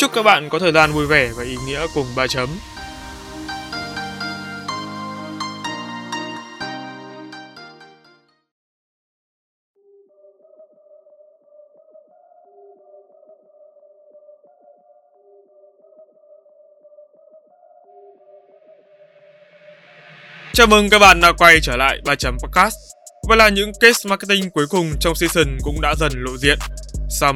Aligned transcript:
Chúc 0.00 0.12
các 0.14 0.22
bạn 0.22 0.48
có 0.48 0.58
thời 0.58 0.72
gian 0.72 0.92
vui 0.92 1.06
vẻ 1.06 1.30
và 1.36 1.44
ý 1.44 1.56
nghĩa 1.66 1.86
cùng 1.94 2.06
ba 2.16 2.26
chấm. 2.26 2.48
Chào 20.52 20.66
mừng 20.66 20.90
các 20.90 20.98
bạn 20.98 21.20
đã 21.20 21.32
quay 21.38 21.60
trở 21.62 21.76
lại 21.76 21.98
ba 22.04 22.14
chấm 22.14 22.36
podcast. 22.38 22.74
Và 23.28 23.36
là 23.36 23.48
những 23.48 23.72
case 23.80 24.08
marketing 24.08 24.50
cuối 24.50 24.66
cùng 24.70 24.92
trong 25.00 25.14
season 25.14 25.58
cũng 25.62 25.80
đã 25.80 25.94
dần 25.98 26.12
lộ 26.16 26.36
diện. 26.36 26.58
Sau 27.20 27.32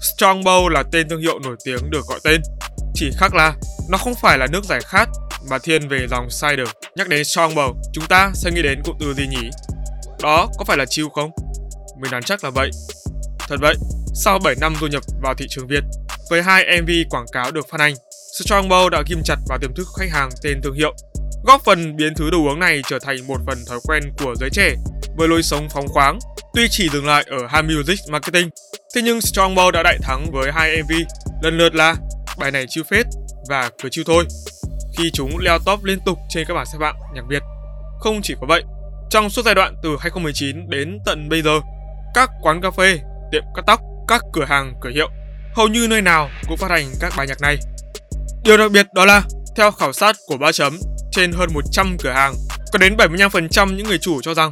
Strongbow 0.00 0.68
là 0.68 0.82
tên 0.92 1.08
thương 1.08 1.20
hiệu 1.20 1.38
nổi 1.38 1.56
tiếng 1.64 1.90
được 1.90 2.06
gọi 2.06 2.20
tên. 2.24 2.40
Chỉ 2.94 3.10
khác 3.16 3.34
là 3.34 3.54
nó 3.88 3.98
không 3.98 4.14
phải 4.22 4.38
là 4.38 4.46
nước 4.46 4.64
giải 4.64 4.80
khát 4.84 5.08
mà 5.50 5.58
thiên 5.58 5.88
về 5.88 6.06
dòng 6.10 6.28
cider. 6.28 6.68
Nhắc 6.96 7.08
đến 7.08 7.22
Strongbow, 7.22 7.74
chúng 7.92 8.06
ta 8.06 8.30
sẽ 8.34 8.50
nghĩ 8.50 8.62
đến 8.62 8.82
cụm 8.84 8.96
từ 9.00 9.14
gì 9.14 9.26
nhỉ? 9.26 9.50
Đó 10.22 10.48
có 10.58 10.64
phải 10.64 10.76
là 10.76 10.84
chiêu 10.88 11.08
không? 11.08 11.30
Mình 12.00 12.10
đoán 12.10 12.22
chắc 12.22 12.44
là 12.44 12.50
vậy. 12.50 12.70
Thật 13.48 13.56
vậy, 13.60 13.74
sau 14.14 14.38
7 14.38 14.54
năm 14.60 14.74
du 14.80 14.86
nhập 14.86 15.02
vào 15.22 15.34
thị 15.34 15.46
trường 15.48 15.66
Việt, 15.66 15.84
với 16.30 16.42
hai 16.42 16.80
MV 16.82 16.90
quảng 17.10 17.26
cáo 17.32 17.50
được 17.50 17.68
phát 17.70 17.80
hành, 17.80 17.94
Strongbow 18.40 18.88
đã 18.88 19.02
ghim 19.08 19.20
chặt 19.24 19.36
vào 19.48 19.58
tiềm 19.58 19.74
thức 19.74 19.86
khách 19.98 20.10
hàng 20.10 20.30
tên 20.42 20.60
thương 20.62 20.74
hiệu, 20.74 20.94
góp 21.44 21.64
phần 21.64 21.96
biến 21.96 22.14
thứ 22.14 22.30
đồ 22.30 22.38
uống 22.38 22.58
này 22.58 22.82
trở 22.88 22.98
thành 22.98 23.26
một 23.26 23.38
phần 23.46 23.58
thói 23.68 23.78
quen 23.84 24.02
của 24.18 24.34
giới 24.40 24.50
trẻ 24.52 24.74
với 25.16 25.28
lối 25.28 25.42
sống 25.42 25.68
phóng 25.70 25.88
khoáng, 25.88 26.18
tuy 26.54 26.66
chỉ 26.70 26.88
dừng 26.88 27.06
lại 27.06 27.24
ở 27.30 27.46
ham 27.46 27.66
music 27.66 27.98
marketing 28.08 28.50
Thế 28.96 29.02
nhưng 29.02 29.18
Strongbow 29.18 29.70
đã 29.70 29.82
đại 29.82 29.98
thắng 30.02 30.26
với 30.32 30.52
hai 30.52 30.82
MV, 30.82 30.92
lần 31.42 31.58
lượt 31.58 31.74
là 31.74 31.94
bài 32.38 32.50
này 32.50 32.64
chiêu 32.68 32.84
phết 32.90 33.06
và 33.48 33.70
cứ 33.82 33.88
chiêu 33.88 34.04
thôi. 34.06 34.24
Khi 34.98 35.10
chúng 35.10 35.38
leo 35.38 35.58
top 35.66 35.84
liên 35.84 35.98
tục 36.06 36.18
trên 36.28 36.46
các 36.48 36.54
bảng 36.54 36.66
xếp 36.66 36.78
hạng 36.80 36.96
nhạc 37.14 37.22
Việt. 37.28 37.42
Không 38.00 38.20
chỉ 38.22 38.34
có 38.40 38.46
vậy, 38.48 38.62
trong 39.10 39.30
suốt 39.30 39.42
giai 39.44 39.54
đoạn 39.54 39.74
từ 39.82 39.96
2019 40.00 40.70
đến 40.70 40.98
tận 41.06 41.28
bây 41.28 41.42
giờ, 41.42 41.60
các 42.14 42.30
quán 42.42 42.60
cà 42.60 42.70
phê, 42.70 42.98
tiệm 43.32 43.42
cắt 43.54 43.62
tóc, 43.66 43.80
các 44.08 44.22
cửa 44.32 44.44
hàng, 44.44 44.74
cửa 44.80 44.90
hiệu, 44.94 45.08
hầu 45.54 45.68
như 45.68 45.88
nơi 45.88 46.02
nào 46.02 46.30
cũng 46.48 46.56
phát 46.56 46.70
hành 46.70 46.86
các 47.00 47.12
bài 47.16 47.26
nhạc 47.26 47.40
này. 47.40 47.56
Điều 48.44 48.56
đặc 48.56 48.70
biệt 48.70 48.86
đó 48.94 49.04
là, 49.04 49.22
theo 49.56 49.70
khảo 49.70 49.92
sát 49.92 50.16
của 50.26 50.36
ba 50.36 50.52
chấm, 50.52 50.78
trên 51.16 51.32
hơn 51.32 51.50
100 51.54 51.96
cửa 51.98 52.10
hàng, 52.10 52.34
có 52.72 52.78
đến 52.78 52.96
75% 52.96 53.74
những 53.74 53.86
người 53.86 53.98
chủ 53.98 54.22
cho 54.22 54.34
rằng 54.34 54.50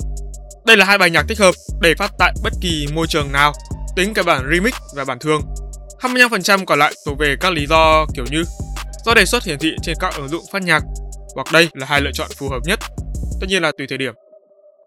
đây 0.66 0.76
là 0.76 0.84
hai 0.84 0.98
bài 0.98 1.10
nhạc 1.10 1.24
thích 1.28 1.38
hợp 1.38 1.54
để 1.80 1.94
phát 1.98 2.10
tại 2.18 2.32
bất 2.42 2.52
kỳ 2.60 2.86
môi 2.94 3.06
trường 3.06 3.32
nào 3.32 3.52
tính 3.96 4.14
cả 4.14 4.22
bản 4.22 4.46
remix 4.52 4.74
và 4.96 5.04
bản 5.04 5.18
thường. 5.18 5.40
25% 6.00 6.64
còn 6.64 6.78
lại 6.78 6.94
thuộc 7.06 7.18
về 7.18 7.36
các 7.40 7.52
lý 7.52 7.66
do 7.66 8.06
kiểu 8.14 8.24
như 8.30 8.44
do 9.04 9.14
đề 9.14 9.24
xuất 9.24 9.44
hiển 9.44 9.58
thị 9.58 9.70
trên 9.82 9.96
các 10.00 10.14
ứng 10.16 10.28
dụng 10.28 10.44
phát 10.52 10.62
nhạc 10.62 10.82
hoặc 11.34 11.46
đây 11.52 11.68
là 11.74 11.86
hai 11.86 12.00
lựa 12.00 12.12
chọn 12.14 12.30
phù 12.36 12.48
hợp 12.48 12.60
nhất. 12.64 12.78
Tất 13.40 13.46
nhiên 13.48 13.62
là 13.62 13.72
tùy 13.78 13.86
thời 13.86 13.98
điểm. 13.98 14.14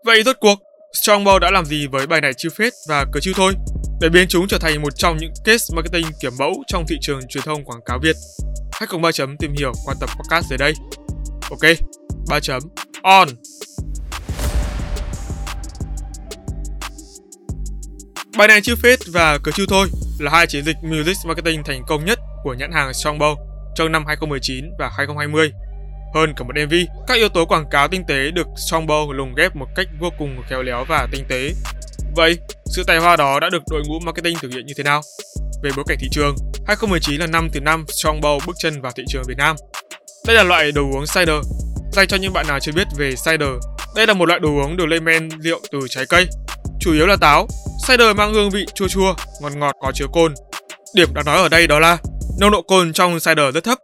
Vậy 0.06 0.24
rốt 0.24 0.36
cuộc, 0.40 0.60
Strongbow 1.04 1.40
đã 1.40 1.52
làm 1.52 1.66
gì 1.66 1.88
với 1.88 2.08
bài 2.08 2.22
này 2.22 2.34
chưa 2.38 2.50
phết 2.50 2.74
và 2.90 3.06
cứ 3.14 3.20
chiêu 3.20 3.34
thôi 3.38 3.54
để 4.02 4.10
biến 4.10 4.28
chúng 4.30 4.48
trở 4.48 4.58
thành 4.58 4.82
một 4.82 4.96
trong 4.96 5.18
những 5.18 5.34
case 5.46 5.76
marketing 5.76 6.08
kiểu 6.22 6.32
mẫu 6.40 6.64
trong 6.68 6.86
thị 6.88 6.98
trường 7.02 7.20
truyền 7.30 7.44
thông 7.44 7.66
quảng 7.66 7.82
cáo 7.86 8.00
Việt? 8.00 8.16
Hãy 8.72 8.88
cùng 8.88 9.02
ba 9.02 9.12
chấm 9.12 9.38
tìm 9.38 9.54
hiểu 9.60 9.72
qua 9.86 9.96
tập 10.00 10.10
podcast 10.20 10.46
dưới 10.50 10.58
đây. 10.58 10.74
Ok, 11.50 11.62
ba 12.30 12.40
chấm 12.40 12.60
on. 13.04 13.28
Bài 18.38 18.48
này 18.48 18.62
chưa 18.64 18.76
phết 18.76 19.00
và 19.08 19.38
cứ 19.44 19.52
chưa 19.56 19.66
thôi 19.70 19.88
là 20.20 20.32
hai 20.32 20.48
chiến 20.48 20.66
dịch 20.66 20.76
music 20.82 21.18
marketing 21.26 21.64
thành 21.66 21.82
công 21.88 22.06
nhất 22.06 22.20
của 22.44 22.54
nhãn 22.54 22.72
hàng 22.72 22.92
Strongbow 22.92 23.36
trong 23.76 23.92
năm 23.92 24.06
2019 24.08 24.66
và 24.80 24.90
2020. 24.98 25.52
Hơn 26.16 26.34
cả 26.38 26.44
một 26.44 26.54
MV, 26.66 26.74
các 27.08 27.14
yếu 27.14 27.30
tố 27.30 27.46
quảng 27.46 27.70
cáo 27.72 27.88
tinh 27.88 28.04
tế 28.08 28.32
được 28.32 28.48
Strongbow 28.56 29.12
lồng 29.12 29.36
ghép 29.36 29.56
một 29.56 29.68
cách 29.76 29.88
vô 30.00 30.10
cùng 30.18 30.42
khéo 30.50 30.64
léo 30.64 30.86
và 30.90 31.08
tinh 31.12 31.26
tế. 31.30 31.52
Vậy, 32.16 32.38
sự 32.66 32.84
tài 32.88 32.98
hoa 32.98 33.16
đó 33.16 33.40
đã 33.40 33.50
được 33.50 33.64
đội 33.72 33.82
ngũ 33.88 34.00
marketing 34.00 34.38
thực 34.42 34.52
hiện 34.54 34.66
như 34.66 34.74
thế 34.78 34.84
nào? 34.84 35.02
Về 35.64 35.70
bối 35.76 35.86
cảnh 35.88 35.98
thị 36.02 36.08
trường, 36.12 36.36
2019 36.68 37.20
là 37.20 37.28
năm 37.28 37.50
thứ 37.54 37.60
năm 37.60 37.86
Strongbow 37.88 38.40
bước 38.48 38.56
chân 38.60 38.82
vào 38.82 38.92
thị 38.96 39.04
trường 39.08 39.24
Việt 39.28 39.38
Nam. 39.38 39.56
Đây 40.26 40.36
là 40.36 40.44
loại 40.44 40.72
đồ 40.72 40.82
uống 40.82 41.06
cider. 41.06 41.46
Dành 41.92 42.08
cho 42.08 42.18
những 42.18 42.34
bạn 42.34 42.48
nào 42.48 42.60
chưa 42.60 42.72
biết 42.72 42.88
về 42.98 43.10
cider, 43.26 43.50
đây 43.96 44.08
là 44.08 44.14
một 44.14 44.26
loại 44.26 44.40
đồ 44.40 44.50
uống 44.50 44.78
được 44.78 44.86
lên 44.86 45.06
men 45.06 45.30
rượu 45.42 45.62
từ 45.72 45.80
trái 45.90 46.06
cây, 46.10 46.28
chủ 46.80 46.94
yếu 46.94 47.08
là 47.08 47.16
táo, 47.16 47.48
Cider 47.88 48.16
mang 48.16 48.34
hương 48.34 48.50
vị 48.50 48.66
chua 48.76 48.88
chua, 48.88 49.16
ngọt 49.42 49.56
ngọt 49.56 49.76
có 49.82 49.92
chứa 49.96 50.06
cồn. 50.14 50.34
Điểm 50.96 51.14
đáng 51.14 51.26
nói 51.26 51.38
ở 51.38 51.50
đây 51.50 51.68
đó 51.68 51.80
là 51.80 51.98
nồng 52.40 52.52
độ 52.52 52.62
cồn 52.62 52.94
trong 52.94 53.20
cider 53.20 53.54
rất 53.54 53.64
thấp, 53.64 53.78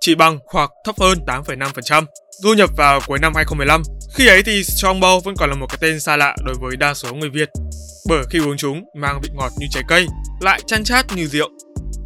chỉ 0.00 0.14
bằng 0.14 0.38
hoặc 0.52 0.70
thấp 0.84 0.94
hơn 1.00 1.18
8,5%. 1.26 2.04
Du 2.42 2.52
nhập 2.52 2.70
vào 2.76 3.00
cuối 3.06 3.18
năm 3.18 3.34
2015, 3.34 3.82
khi 4.14 4.26
ấy 4.26 4.42
thì 4.42 4.62
Strongbow 4.62 5.20
vẫn 5.20 5.34
còn 5.36 5.50
là 5.50 5.56
một 5.56 5.66
cái 5.68 5.78
tên 5.80 6.00
xa 6.00 6.16
lạ 6.16 6.36
đối 6.44 6.54
với 6.60 6.76
đa 6.76 6.94
số 6.94 7.14
người 7.14 7.30
Việt. 7.30 7.48
Bởi 8.08 8.24
khi 8.30 8.38
uống 8.38 8.56
chúng 8.56 8.84
mang 8.96 9.20
vị 9.22 9.28
ngọt 9.34 9.52
như 9.58 9.66
trái 9.70 9.82
cây, 9.88 10.06
lại 10.40 10.60
chăn 10.66 10.84
chát 10.84 11.12
như 11.12 11.26
rượu. 11.26 11.48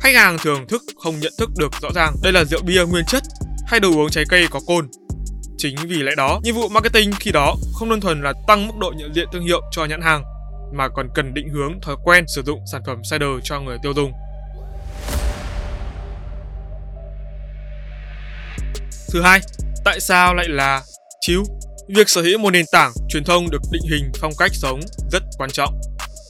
Khách 0.01 0.15
hàng 0.15 0.39
thường 0.39 0.67
thức 0.69 0.83
không 1.03 1.21
nhận 1.21 1.33
thức 1.39 1.51
được 1.59 1.73
rõ 1.83 1.89
ràng 1.95 2.15
đây 2.23 2.33
là 2.33 2.45
rượu 2.45 2.61
bia 2.63 2.85
nguyên 2.85 3.05
chất 3.05 3.23
hay 3.75 3.81
đồ 3.81 3.91
uống 3.91 4.11
trái 4.11 4.25
cây 4.29 4.47
có 4.51 4.61
cồn. 4.67 4.89
Chính 5.59 5.77
vì 5.89 5.97
lẽ 5.97 6.13
đó, 6.17 6.41
nhiệm 6.45 6.55
vụ 6.55 6.69
marketing 6.69 7.13
khi 7.21 7.33
đó 7.33 7.57
không 7.75 7.91
đơn 7.91 8.01
thuần 8.01 8.23
là 8.23 8.33
tăng 8.47 8.67
mức 8.67 8.75
độ 8.81 8.93
nhận 8.97 9.15
diện 9.15 9.29
thương 9.33 9.45
hiệu 9.45 9.61
cho 9.73 9.85
nhãn 9.85 10.01
hàng 10.01 10.23
mà 10.75 10.89
còn 10.89 11.09
cần 11.15 11.35
định 11.35 11.49
hướng 11.49 11.81
thói 11.83 11.97
quen 12.05 12.25
sử 12.29 12.43
dụng 12.43 12.61
sản 12.73 12.83
phẩm 12.87 13.03
cider 13.11 13.29
cho 13.45 13.61
người 13.61 13.79
tiêu 13.83 13.93
dùng. 13.97 14.13
Thứ 19.13 19.23
hai, 19.23 19.41
tại 19.85 20.01
sao 20.01 20.35
lại 20.35 20.49
là 20.49 20.83
chiếu? 21.21 21.43
Việc 21.89 22.09
sở 22.09 22.23
hữu 22.23 22.39
một 22.39 22.51
nền 22.51 22.65
tảng 22.73 22.93
truyền 23.09 23.25
thông 23.25 23.51
được 23.51 23.63
định 23.73 23.83
hình 23.91 24.13
phong 24.21 24.33
cách 24.39 24.51
sống 24.55 24.81
rất 25.13 25.23
quan 25.39 25.51
trọng. 25.51 25.81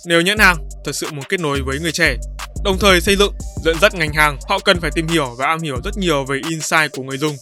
Nếu 0.07 0.21
nhãn 0.21 0.39
hàng 0.39 0.69
thật 0.85 0.93
sự 0.93 1.07
muốn 1.13 1.25
kết 1.29 1.41
nối 1.41 1.63
với 1.63 1.79
người 1.81 1.93
trẻ, 1.93 2.17
đồng 2.65 2.79
thời 2.79 3.01
xây 3.01 3.17
dựng, 3.17 3.35
dẫn 3.65 3.77
dắt 3.81 3.95
ngành 3.95 4.13
hàng, 4.13 4.39
họ 4.49 4.59
cần 4.59 4.81
phải 4.81 4.91
tìm 4.95 5.09
hiểu 5.09 5.35
và 5.39 5.47
am 5.47 5.61
hiểu 5.61 5.77
rất 5.85 5.97
nhiều 5.97 6.25
về 6.25 6.41
insight 6.49 6.93
của 6.93 7.03
người 7.03 7.19
dùng. 7.19 7.37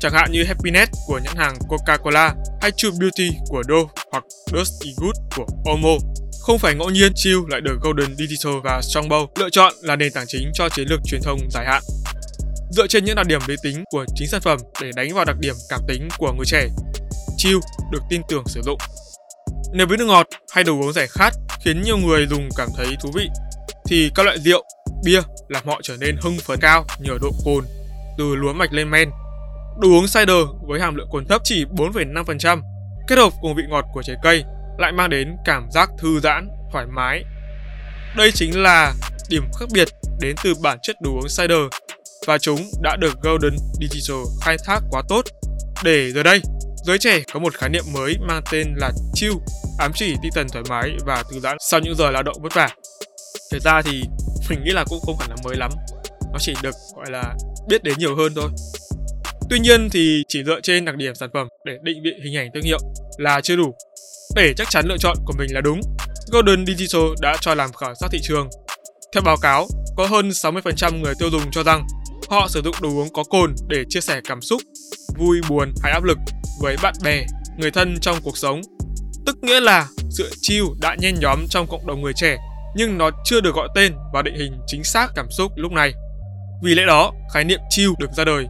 Chẳng 0.00 0.12
hạn 0.12 0.32
như 0.32 0.44
Happiness 0.44 0.92
của 1.06 1.20
nhãn 1.24 1.36
hàng 1.36 1.54
Coca-Cola 1.68 2.34
hay 2.60 2.70
True 2.76 2.90
Beauty 2.98 3.30
của 3.48 3.62
Dove 3.68 3.92
hoặc 4.12 4.24
Dusty 4.52 4.94
Good 4.96 5.14
của 5.36 5.46
Omo. 5.64 5.96
Không 6.40 6.58
phải 6.58 6.74
ngẫu 6.74 6.90
nhiên 6.90 7.12
Chill 7.14 7.38
lại 7.48 7.60
được 7.60 7.78
Golden 7.82 8.16
Digital 8.16 8.52
và 8.64 8.80
Strongbow 8.80 9.26
lựa 9.36 9.50
chọn 9.50 9.72
là 9.82 9.96
nền 9.96 10.12
tảng 10.12 10.26
chính 10.28 10.50
cho 10.54 10.68
chiến 10.68 10.88
lược 10.88 11.00
truyền 11.04 11.20
thông 11.22 11.38
dài 11.50 11.66
hạn. 11.66 11.82
Dựa 12.70 12.86
trên 12.86 13.04
những 13.04 13.16
đặc 13.16 13.26
điểm 13.26 13.40
lý 13.46 13.56
tính 13.62 13.84
của 13.90 14.04
chính 14.14 14.28
sản 14.28 14.40
phẩm 14.40 14.58
để 14.80 14.90
đánh 14.96 15.14
vào 15.14 15.24
đặc 15.24 15.36
điểm 15.40 15.54
cảm 15.68 15.80
tính 15.88 16.08
của 16.18 16.32
người 16.32 16.46
trẻ, 16.46 16.68
Chill 17.36 17.58
được 17.92 18.02
tin 18.10 18.22
tưởng 18.28 18.44
sử 18.46 18.60
dụng. 18.64 18.78
Nếu 19.72 19.86
với 19.86 19.98
nước 19.98 20.04
ngọt 20.04 20.26
hay 20.52 20.64
đồ 20.64 20.72
uống 20.72 20.92
giải 20.92 21.06
khát 21.06 21.30
khiến 21.64 21.82
nhiều 21.82 21.96
người 21.96 22.26
dùng 22.26 22.48
cảm 22.56 22.68
thấy 22.76 22.86
thú 23.02 23.10
vị, 23.14 23.28
thì 23.88 24.10
các 24.14 24.26
loại 24.26 24.38
rượu, 24.38 24.64
bia 25.04 25.20
làm 25.48 25.66
họ 25.66 25.80
trở 25.82 25.96
nên 26.00 26.16
hưng 26.22 26.38
phấn 26.38 26.60
cao 26.60 26.84
nhờ 26.98 27.18
độ 27.20 27.30
cồn 27.44 27.64
từ 28.18 28.34
lúa 28.34 28.52
mạch 28.52 28.72
lên 28.72 28.90
men. 28.90 29.10
Đồ 29.80 29.88
uống 29.88 30.06
cider 30.06 30.46
với 30.68 30.80
hàm 30.80 30.94
lượng 30.94 31.08
cồn 31.12 31.26
thấp 31.26 31.40
chỉ 31.44 31.64
4,5%, 31.64 32.62
kết 33.08 33.18
hợp 33.18 33.32
cùng 33.40 33.54
vị 33.56 33.62
ngọt 33.68 33.84
của 33.94 34.02
trái 34.02 34.16
cây 34.22 34.44
lại 34.78 34.92
mang 34.92 35.10
đến 35.10 35.36
cảm 35.44 35.68
giác 35.70 35.90
thư 35.98 36.20
giãn, 36.20 36.48
thoải 36.72 36.86
mái. 36.86 37.24
Đây 38.16 38.30
chính 38.34 38.62
là 38.62 38.94
điểm 39.30 39.42
khác 39.58 39.66
biệt 39.72 39.88
đến 40.20 40.36
từ 40.44 40.54
bản 40.62 40.78
chất 40.82 40.96
đồ 41.00 41.10
uống 41.10 41.28
cider 41.28 41.66
và 42.26 42.38
chúng 42.38 42.60
đã 42.82 42.96
được 42.96 43.22
Golden 43.22 43.56
Digital 43.80 44.22
khai 44.42 44.56
thác 44.64 44.80
quá 44.90 45.02
tốt 45.08 45.22
để 45.84 46.10
giờ 46.12 46.22
đây 46.22 46.40
giới 46.84 46.98
trẻ 46.98 47.22
có 47.32 47.40
một 47.40 47.54
khái 47.54 47.70
niệm 47.70 47.84
mới 47.92 48.14
mang 48.28 48.42
tên 48.52 48.74
là 48.76 48.90
chill, 49.14 49.32
ám 49.78 49.92
chỉ 49.94 50.14
tinh 50.22 50.32
thần 50.34 50.46
thoải 50.48 50.64
mái 50.68 50.96
và 51.06 51.22
thư 51.30 51.40
giãn 51.40 51.56
sau 51.60 51.80
những 51.80 51.94
giờ 51.94 52.10
lao 52.10 52.22
động 52.22 52.36
vất 52.42 52.54
vả. 52.54 52.68
Thực 53.52 53.62
ra 53.62 53.82
thì 53.82 54.02
mình 54.50 54.64
nghĩ 54.64 54.70
là 54.70 54.84
cũng 54.88 55.00
không 55.06 55.16
hẳn 55.20 55.30
là 55.30 55.36
mới 55.44 55.56
lắm, 55.56 55.70
nó 56.32 56.38
chỉ 56.38 56.54
được 56.62 56.74
gọi 56.96 57.06
là 57.10 57.34
biết 57.68 57.82
đến 57.82 57.94
nhiều 57.98 58.16
hơn 58.16 58.32
thôi. 58.36 58.50
Tuy 59.50 59.58
nhiên 59.58 59.90
thì 59.90 60.22
chỉ 60.28 60.44
dựa 60.44 60.60
trên 60.60 60.84
đặc 60.84 60.96
điểm 60.96 61.14
sản 61.14 61.30
phẩm 61.34 61.48
để 61.64 61.72
định 61.82 62.02
vị 62.04 62.10
hình 62.24 62.36
ảnh 62.36 62.50
thương 62.54 62.64
hiệu 62.64 62.78
là 63.18 63.40
chưa 63.40 63.56
đủ 63.56 63.74
để 64.34 64.54
chắc 64.56 64.70
chắn 64.70 64.86
lựa 64.88 64.96
chọn 64.98 65.16
của 65.26 65.34
mình 65.38 65.54
là 65.54 65.60
đúng, 65.60 65.80
Golden 66.32 66.66
Digital 66.66 67.02
đã 67.20 67.36
cho 67.40 67.54
làm 67.54 67.72
khảo 67.72 67.94
sát 68.00 68.08
thị 68.12 68.18
trường. 68.22 68.48
Theo 69.14 69.22
báo 69.22 69.36
cáo, 69.36 69.66
có 69.96 70.06
hơn 70.06 70.28
60% 70.28 71.00
người 71.00 71.14
tiêu 71.18 71.30
dùng 71.30 71.42
cho 71.50 71.62
rằng 71.62 71.86
Họ 72.28 72.48
sử 72.48 72.62
dụng 72.62 72.74
đồ 72.82 72.88
uống 72.88 73.08
có 73.12 73.24
cồn 73.24 73.54
để 73.68 73.84
chia 73.88 74.00
sẻ 74.00 74.20
cảm 74.28 74.42
xúc, 74.42 74.62
vui 75.18 75.40
buồn 75.48 75.72
hay 75.82 75.92
áp 75.92 76.04
lực 76.04 76.18
với 76.60 76.76
bạn 76.82 76.94
bè, 77.04 77.26
người 77.58 77.70
thân 77.70 77.98
trong 78.00 78.16
cuộc 78.22 78.38
sống. 78.38 78.60
Tức 79.26 79.36
nghĩa 79.42 79.60
là 79.60 79.88
sự 80.10 80.30
chill 80.40 80.64
đã 80.80 80.96
nhen 81.00 81.14
nhóm 81.20 81.46
trong 81.50 81.66
cộng 81.66 81.86
đồng 81.86 82.02
người 82.02 82.12
trẻ 82.16 82.36
nhưng 82.74 82.98
nó 82.98 83.10
chưa 83.24 83.40
được 83.40 83.54
gọi 83.54 83.68
tên 83.74 83.94
và 84.12 84.22
định 84.22 84.34
hình 84.34 84.60
chính 84.66 84.84
xác 84.84 85.06
cảm 85.14 85.30
xúc 85.30 85.52
lúc 85.56 85.72
này. 85.72 85.92
Vì 86.62 86.74
lẽ 86.74 86.86
đó, 86.86 87.12
khái 87.32 87.44
niệm 87.44 87.60
chill 87.70 87.90
được 87.98 88.12
ra 88.12 88.24
đời. 88.24 88.46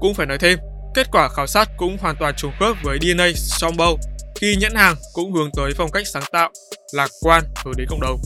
Cũng 0.00 0.14
phải 0.14 0.26
nói 0.26 0.38
thêm, 0.38 0.58
kết 0.94 1.06
quả 1.12 1.28
khảo 1.28 1.46
sát 1.46 1.70
cũng 1.76 1.96
hoàn 2.00 2.16
toàn 2.16 2.34
trùng 2.36 2.52
khớp 2.60 2.76
với 2.82 2.98
DNA 3.02 3.26
Strongbow 3.26 3.96
khi 4.40 4.56
nhãn 4.56 4.74
hàng 4.74 4.96
cũng 5.12 5.32
hướng 5.32 5.50
tới 5.56 5.72
phong 5.76 5.90
cách 5.90 6.06
sáng 6.06 6.22
tạo, 6.32 6.50
lạc 6.92 7.10
quan 7.22 7.44
hướng 7.64 7.74
đến 7.76 7.86
cộng 7.90 8.00
đồng. 8.00 8.20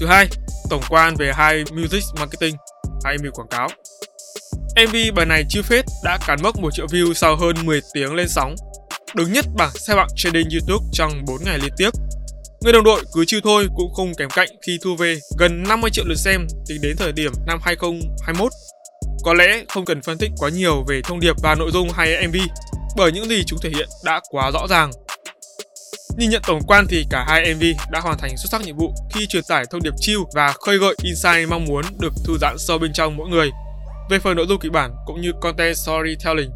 Thứ 0.00 0.06
hai, 0.06 0.28
tổng 0.70 0.82
quan 0.88 1.14
về 1.16 1.32
hai 1.34 1.64
music 1.72 2.02
marketing 2.18 2.56
hay 3.04 3.16
mưu 3.22 3.32
quảng 3.32 3.48
cáo. 3.48 3.68
MV 4.88 4.96
bài 5.14 5.26
này 5.26 5.44
chưa 5.48 5.62
phết 5.62 5.84
đã 6.04 6.18
cán 6.26 6.42
mốc 6.42 6.60
1 6.60 6.70
triệu 6.72 6.86
view 6.86 7.12
sau 7.12 7.36
hơn 7.36 7.56
10 7.64 7.80
tiếng 7.94 8.14
lên 8.14 8.28
sóng, 8.28 8.54
đứng 9.16 9.32
nhất 9.32 9.44
bảng 9.56 9.70
xếp 9.74 9.94
hạng 9.96 10.08
trending 10.16 10.48
YouTube 10.50 10.86
trong 10.92 11.24
4 11.26 11.44
ngày 11.44 11.58
liên 11.58 11.72
tiếp. 11.76 11.90
Người 12.60 12.72
đồng 12.72 12.84
đội 12.84 13.04
cứ 13.14 13.24
chiêu 13.24 13.40
thôi 13.44 13.68
cũng 13.76 13.94
không 13.94 14.14
kém 14.14 14.30
cạnh 14.30 14.48
khi 14.66 14.78
thu 14.82 14.96
về 14.96 15.18
gần 15.38 15.62
50 15.68 15.90
triệu 15.90 16.04
lượt 16.08 16.18
xem 16.18 16.46
tính 16.68 16.82
đến 16.82 16.96
thời 16.96 17.12
điểm 17.12 17.32
năm 17.46 17.58
2021. 17.62 18.52
Có 19.24 19.34
lẽ 19.34 19.64
không 19.68 19.84
cần 19.84 20.02
phân 20.02 20.18
tích 20.18 20.30
quá 20.36 20.50
nhiều 20.50 20.84
về 20.88 21.00
thông 21.04 21.20
điệp 21.20 21.36
và 21.42 21.54
nội 21.54 21.70
dung 21.72 21.88
hay 21.90 22.26
MV, 22.28 22.36
bởi 22.96 23.12
những 23.12 23.28
gì 23.28 23.42
chúng 23.46 23.58
thể 23.62 23.70
hiện 23.70 23.88
đã 24.04 24.20
quá 24.30 24.50
rõ 24.50 24.66
ràng 24.70 24.90
Nhìn 26.18 26.30
nhận 26.30 26.42
tổng 26.46 26.60
quan 26.66 26.86
thì 26.88 27.04
cả 27.10 27.24
hai 27.28 27.54
MV 27.54 27.62
đã 27.90 28.00
hoàn 28.00 28.18
thành 28.18 28.36
xuất 28.36 28.50
sắc 28.50 28.62
nhiệm 28.62 28.76
vụ 28.76 28.94
khi 29.14 29.26
truyền 29.26 29.42
tải 29.48 29.64
thông 29.70 29.82
điệp 29.82 29.94
chill 29.96 30.18
và 30.34 30.52
khơi 30.52 30.78
gợi 30.78 30.94
insight 31.02 31.48
mong 31.50 31.64
muốn 31.64 31.84
được 32.00 32.12
thư 32.24 32.38
giãn 32.40 32.58
sâu 32.58 32.78
bên 32.78 32.92
trong 32.92 33.16
mỗi 33.16 33.28
người. 33.28 33.50
Về 34.10 34.18
phần 34.18 34.36
nội 34.36 34.46
dung 34.48 34.58
kịch 34.60 34.72
bản 34.72 34.94
cũng 35.06 35.20
như 35.20 35.32
content 35.40 35.76
storytelling, 35.76 36.50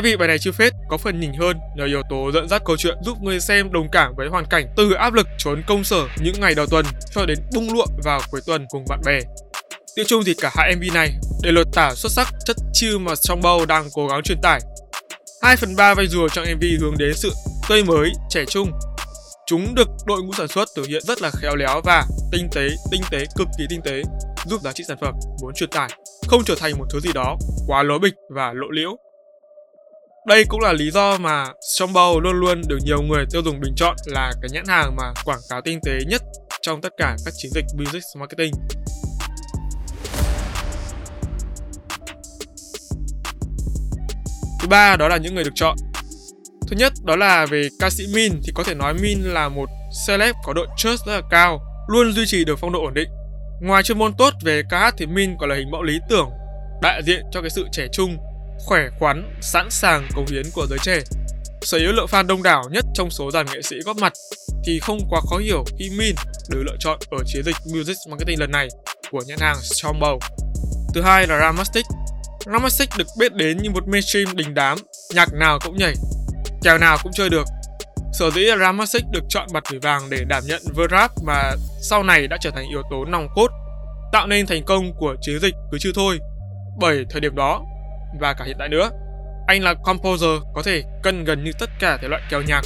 MV 0.00 0.06
bài 0.18 0.28
này 0.28 0.38
chưa 0.38 0.52
phết 0.52 0.72
có 0.88 0.96
phần 0.96 1.20
nhỉnh 1.20 1.32
hơn 1.34 1.56
nhờ 1.76 1.84
yếu 1.84 2.02
tố 2.10 2.30
dẫn 2.34 2.48
dắt 2.48 2.62
câu 2.64 2.76
chuyện 2.76 2.98
giúp 3.04 3.18
người 3.22 3.40
xem 3.40 3.72
đồng 3.72 3.88
cảm 3.92 4.14
với 4.16 4.28
hoàn 4.28 4.46
cảnh 4.46 4.66
từ 4.76 4.92
áp 4.92 5.14
lực 5.14 5.26
trốn 5.38 5.62
công 5.66 5.84
sở 5.84 6.06
những 6.22 6.40
ngày 6.40 6.54
đầu 6.54 6.66
tuần 6.66 6.86
cho 7.14 7.26
đến 7.26 7.38
bung 7.54 7.74
lụa 7.74 7.86
vào 8.04 8.20
cuối 8.30 8.40
tuần 8.46 8.66
cùng 8.68 8.84
bạn 8.88 9.00
bè. 9.04 9.18
Tiêu 9.96 10.04
chung 10.08 10.22
thì 10.26 10.34
cả 10.34 10.50
hai 10.56 10.76
MV 10.76 10.94
này 10.94 11.14
đều 11.42 11.52
lột 11.52 11.66
tả 11.72 11.94
xuất 11.94 12.12
sắc 12.12 12.28
chất 12.44 12.56
chill 12.72 12.98
mà 12.98 13.12
trong 13.16 13.40
bao 13.42 13.66
đang 13.66 13.88
cố 13.94 14.06
gắng 14.06 14.22
truyền 14.22 14.38
tải. 14.42 14.60
2 15.42 15.56
phần 15.56 15.76
3 15.76 15.94
vai 15.94 16.06
rùa 16.06 16.28
trong 16.28 16.44
MV 16.56 16.64
hướng 16.80 16.94
đến 16.98 17.14
sự 17.14 17.32
tươi 17.68 17.84
mới, 17.84 18.12
trẻ 18.30 18.44
trung 18.48 18.70
Chúng 19.46 19.74
được 19.74 19.88
đội 20.06 20.22
ngũ 20.22 20.32
sản 20.32 20.48
xuất 20.48 20.68
thực 20.76 20.86
hiện 20.86 21.02
rất 21.04 21.22
là 21.22 21.30
khéo 21.30 21.56
léo 21.56 21.80
và 21.84 22.04
tinh 22.32 22.48
tế, 22.54 22.68
tinh 22.90 23.02
tế, 23.10 23.24
cực 23.36 23.48
kỳ 23.58 23.64
tinh 23.70 23.80
tế, 23.84 24.02
giúp 24.46 24.60
giá 24.62 24.72
trị 24.72 24.84
sản 24.88 24.96
phẩm 25.00 25.14
muốn 25.42 25.54
truyền 25.54 25.70
tải 25.70 25.88
không 26.26 26.44
trở 26.44 26.54
thành 26.60 26.78
một 26.78 26.84
thứ 26.90 27.00
gì 27.00 27.12
đó 27.12 27.36
quá 27.66 27.82
lố 27.82 27.98
bịch 27.98 28.14
và 28.30 28.52
lộ 28.52 28.70
liễu. 28.70 28.96
Đây 30.26 30.44
cũng 30.48 30.60
là 30.60 30.72
lý 30.72 30.90
do 30.90 31.18
mà 31.18 31.46
Strongbow 31.76 32.20
luôn 32.20 32.40
luôn 32.40 32.62
được 32.68 32.78
nhiều 32.84 33.02
người 33.02 33.24
tiêu 33.30 33.42
dùng 33.44 33.60
bình 33.60 33.74
chọn 33.76 33.96
là 34.06 34.32
cái 34.42 34.50
nhãn 34.52 34.64
hàng 34.68 34.96
mà 34.96 35.12
quảng 35.24 35.40
cáo 35.48 35.60
tinh 35.60 35.78
tế 35.84 35.92
nhất 36.08 36.22
trong 36.62 36.80
tất 36.80 36.92
cả 36.96 37.16
các 37.24 37.34
chiến 37.36 37.50
dịch 37.54 37.64
music 37.78 38.02
marketing. 38.16 38.52
Thứ 44.60 44.68
ba 44.68 44.96
đó 44.96 45.08
là 45.08 45.16
những 45.16 45.34
người 45.34 45.44
được 45.44 45.54
chọn. 45.54 45.76
Thứ 46.68 46.76
nhất 46.76 46.92
đó 47.04 47.16
là 47.16 47.46
về 47.46 47.68
ca 47.80 47.90
sĩ 47.90 48.04
Min 48.14 48.32
thì 48.44 48.52
có 48.54 48.62
thể 48.62 48.74
nói 48.74 48.94
Min 48.94 49.22
là 49.22 49.48
một 49.48 49.68
celeb 50.06 50.34
có 50.44 50.52
độ 50.52 50.66
trust 50.76 51.06
rất 51.06 51.12
là 51.12 51.22
cao, 51.30 51.60
luôn 51.88 52.12
duy 52.12 52.24
trì 52.26 52.44
được 52.44 52.58
phong 52.60 52.72
độ 52.72 52.80
ổn 52.84 52.94
định. 52.94 53.08
Ngoài 53.62 53.82
chuyên 53.82 53.98
môn 53.98 54.14
tốt 54.18 54.32
về 54.44 54.62
ca 54.70 54.78
hát 54.78 54.94
thì 54.98 55.06
Min 55.06 55.36
còn 55.38 55.48
là 55.48 55.56
hình 55.56 55.70
mẫu 55.70 55.82
lý 55.82 55.98
tưởng, 56.08 56.30
đại 56.82 57.02
diện 57.02 57.22
cho 57.32 57.40
cái 57.40 57.50
sự 57.50 57.66
trẻ 57.72 57.86
trung, 57.92 58.16
khỏe 58.58 58.88
khoắn, 58.98 59.34
sẵn 59.40 59.70
sàng 59.70 60.08
cống 60.14 60.26
hiến 60.26 60.44
của 60.54 60.66
giới 60.70 60.78
trẻ. 60.82 61.00
Sở 61.62 61.78
hữu 61.78 61.92
lượng 61.92 62.06
fan 62.10 62.26
đông 62.26 62.42
đảo 62.42 62.62
nhất 62.70 62.84
trong 62.94 63.10
số 63.10 63.30
dàn 63.30 63.46
nghệ 63.46 63.62
sĩ 63.62 63.76
góp 63.84 63.96
mặt 63.96 64.12
thì 64.64 64.78
không 64.80 64.98
quá 65.10 65.20
khó 65.30 65.36
hiểu 65.36 65.64
khi 65.78 65.90
Min 65.98 66.14
được 66.48 66.62
lựa 66.66 66.76
chọn 66.78 66.98
ở 67.10 67.18
chiến 67.26 67.42
dịch 67.44 67.56
Music 67.74 67.96
Marketing 68.08 68.40
lần 68.40 68.50
này 68.50 68.68
của 69.10 69.22
nhãn 69.26 69.38
hàng 69.40 69.56
Strongbow. 69.56 70.18
Thứ 70.94 71.02
hai 71.02 71.26
là 71.26 71.40
Ramastic. 71.40 71.84
Ramastic 72.46 72.88
được 72.98 73.06
biết 73.18 73.34
đến 73.34 73.58
như 73.62 73.70
một 73.70 73.88
mainstream 73.88 74.36
đình 74.36 74.54
đám, 74.54 74.78
nhạc 75.14 75.28
nào 75.32 75.58
cũng 75.64 75.76
nhảy, 75.76 75.94
kèo 76.62 76.78
nào 76.78 76.98
cũng 77.02 77.12
chơi 77.12 77.30
được. 77.30 77.44
Sở 78.12 78.30
dĩ 78.30 78.46
Ramastic 78.60 79.04
được 79.12 79.24
chọn 79.28 79.48
bật 79.52 79.64
thủy 79.64 79.78
vàng 79.78 80.10
để 80.10 80.24
đảm 80.28 80.42
nhận 80.46 80.62
Verap 80.76 81.10
mà 81.22 81.52
sau 81.82 82.02
này 82.02 82.26
đã 82.26 82.36
trở 82.40 82.50
thành 82.50 82.68
yếu 82.68 82.82
tố 82.90 83.04
nòng 83.04 83.28
cốt 83.34 83.48
tạo 84.12 84.26
nên 84.26 84.46
thành 84.46 84.62
công 84.66 84.92
của 84.98 85.16
chiến 85.20 85.40
dịch 85.40 85.54
cứ 85.72 85.78
chưa 85.80 85.92
thôi. 85.94 86.18
Bởi 86.80 87.04
thời 87.10 87.20
điểm 87.20 87.34
đó 87.36 87.62
và 88.20 88.34
cả 88.34 88.44
hiện 88.44 88.56
tại 88.58 88.68
nữa, 88.68 88.90
anh 89.46 89.62
là 89.62 89.74
composer 89.84 90.30
có 90.54 90.62
thể 90.62 90.82
cân 91.02 91.24
gần 91.24 91.44
như 91.44 91.50
tất 91.58 91.70
cả 91.80 91.98
thể 92.02 92.08
loại 92.08 92.22
kèo 92.30 92.42
nhạc. 92.42 92.62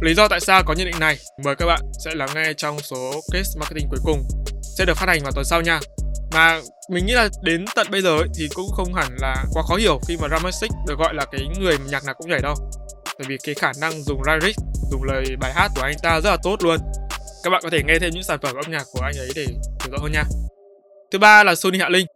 Lý 0.00 0.14
do 0.14 0.28
tại 0.28 0.40
sao 0.40 0.62
có 0.66 0.74
nhận 0.74 0.86
định 0.86 1.00
này, 1.00 1.18
mời 1.44 1.56
các 1.56 1.66
bạn 1.66 1.80
sẽ 2.04 2.14
lắng 2.14 2.28
nghe 2.34 2.52
trong 2.56 2.78
số 2.78 3.20
case 3.32 3.50
marketing 3.60 3.88
cuối 3.90 3.98
cùng. 4.04 4.28
Sẽ 4.62 4.84
được 4.84 4.96
phát 4.96 5.08
hành 5.08 5.20
vào 5.22 5.32
tuần 5.32 5.44
sau 5.44 5.60
nha. 5.60 5.80
Mà 6.32 6.60
mình 6.90 7.06
nghĩ 7.06 7.12
là 7.12 7.28
đến 7.42 7.64
tận 7.74 7.86
bây 7.90 8.02
giờ 8.02 8.16
ấy, 8.16 8.28
thì 8.34 8.48
cũng 8.54 8.68
không 8.76 8.94
hẳn 8.94 9.16
là 9.20 9.44
quá 9.52 9.62
khó 9.68 9.76
hiểu 9.76 10.00
khi 10.08 10.16
mà 10.16 10.28
Ramasic 10.28 10.70
được 10.86 10.98
gọi 10.98 11.14
là 11.14 11.24
cái 11.32 11.40
người 11.60 11.78
nhạc 11.90 12.04
nào 12.04 12.14
cũng 12.14 12.30
nhảy 12.30 12.40
đâu. 12.42 12.54
Bởi 13.18 13.28
vì 13.28 13.36
cái 13.44 13.54
khả 13.54 13.72
năng 13.80 14.02
dùng 14.02 14.22
lyric, 14.22 14.56
dùng 14.90 15.02
lời 15.02 15.24
bài 15.40 15.52
hát 15.54 15.68
của 15.76 15.82
anh 15.82 15.96
ta 16.02 16.20
rất 16.20 16.30
là 16.30 16.36
tốt 16.42 16.56
luôn. 16.62 16.78
Các 17.44 17.50
bạn 17.50 17.60
có 17.62 17.70
thể 17.70 17.82
nghe 17.86 17.98
thêm 17.98 18.10
những 18.10 18.22
sản 18.22 18.38
phẩm 18.42 18.56
âm 18.56 18.72
nhạc 18.72 18.84
của 18.92 19.00
anh 19.00 19.18
ấy 19.18 19.28
để 19.34 19.44
hiểu 19.44 19.90
rõ 19.90 19.98
hơn 20.02 20.12
nha. 20.12 20.24
Thứ 21.12 21.18
ba 21.18 21.44
là 21.44 21.54
Sony 21.54 21.78
Hạ 21.78 21.88
Linh 21.88 22.06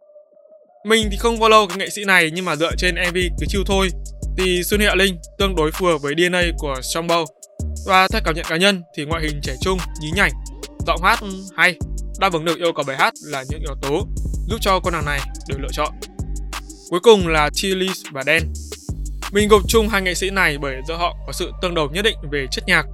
mình 0.85 1.07
thì 1.11 1.17
không 1.17 1.37
follow 1.37 1.67
cái 1.67 1.77
nghệ 1.77 1.89
sĩ 1.89 2.05
này 2.05 2.31
nhưng 2.33 2.45
mà 2.45 2.55
dựa 2.55 2.71
trên 2.77 2.95
MV 2.95 3.17
cứ 3.39 3.45
chiêu 3.47 3.63
thôi 3.65 3.89
thì 4.37 4.63
xuân 4.63 4.79
Hạ 4.79 4.95
Linh 4.95 5.17
tương 5.37 5.55
đối 5.55 5.71
phù 5.71 5.85
hợp 5.85 5.97
với 5.97 6.13
DNA 6.17 6.41
của 6.57 6.75
Strongbow 6.81 7.25
và 7.85 8.07
theo 8.07 8.21
cảm 8.25 8.35
nhận 8.35 8.45
cá 8.49 8.57
nhân 8.57 8.83
thì 8.97 9.05
ngoại 9.05 9.23
hình 9.23 9.39
trẻ 9.43 9.53
trung, 9.61 9.77
nhí 10.01 10.11
nhảnh, 10.15 10.31
giọng 10.87 11.01
hát 11.03 11.19
hay, 11.57 11.75
đáp 12.19 12.33
ứng 12.33 12.45
được 12.45 12.57
yêu 12.57 12.73
cầu 12.73 12.83
bài 12.87 12.97
hát 12.97 13.13
là 13.25 13.43
những 13.49 13.59
yếu 13.59 13.75
tố 13.81 14.07
giúp 14.49 14.57
cho 14.61 14.79
con 14.79 14.93
nàng 14.93 15.05
này 15.05 15.19
được 15.49 15.57
lựa 15.61 15.71
chọn. 15.71 15.93
Cuối 16.89 16.99
cùng 17.03 17.27
là 17.27 17.49
chilis 17.53 18.01
và 18.11 18.23
Đen. 18.25 18.43
Mình 19.31 19.47
gộp 19.49 19.61
chung 19.67 19.87
hai 19.87 20.01
nghệ 20.01 20.13
sĩ 20.13 20.29
này 20.29 20.57
bởi 20.57 20.75
do 20.87 20.95
họ 20.95 21.15
có 21.27 21.33
sự 21.33 21.51
tương 21.61 21.73
đồng 21.73 21.93
nhất 21.93 22.01
định 22.01 22.17
về 22.31 22.45
chất 22.51 22.63
nhạc. 22.67 22.85